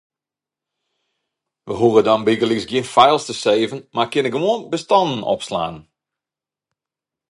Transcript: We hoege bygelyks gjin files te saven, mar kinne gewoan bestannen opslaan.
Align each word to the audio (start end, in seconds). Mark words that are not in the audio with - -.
We 1.67 1.73
hoege 1.81 2.15
bygelyks 2.27 2.67
gjin 2.69 2.91
files 2.93 3.23
te 3.25 3.35
saven, 3.43 3.79
mar 3.95 4.09
kinne 4.11 4.31
gewoan 4.35 4.61
bestannen 4.73 5.21
opslaan. 5.35 5.75